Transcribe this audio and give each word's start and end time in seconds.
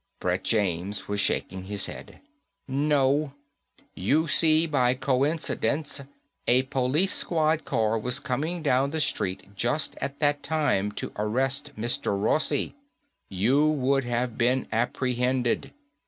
Brett 0.19 0.43
James 0.43 1.07
was 1.07 1.19
shaking 1.19 1.65
his 1.65 1.85
head. 1.85 2.21
"No. 2.67 3.33
You 3.93 4.27
see, 4.27 4.65
by 4.65 4.95
coincidence, 4.95 6.01
a 6.47 6.63
police 6.63 7.13
squad 7.13 7.65
car 7.65 7.99
was 7.99 8.19
coming 8.19 8.63
down 8.63 8.89
the 8.89 8.99
street 8.99 9.51
just 9.55 9.95
at 10.01 10.17
that 10.17 10.49
moment 10.49 10.97
to 10.97 11.11
arrest 11.17 11.73
Mr. 11.77 12.19
Rossi. 12.19 12.73
You 13.29 13.67
would 13.67 14.03
have 14.05 14.39
been 14.39 14.67
apprehended. 14.71 15.71